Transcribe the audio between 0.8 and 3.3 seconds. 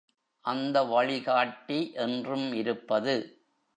வழிகாட்டி என்றும் இருப்பது.